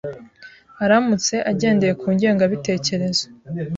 aramutse 0.83 1.35
agendeye 1.51 1.93
ku 2.01 2.07
ngengabitekerezo 2.15 3.25